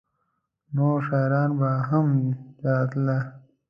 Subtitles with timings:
[0.75, 2.07] نور شاعران به هم
[2.65, 3.19] راتله؟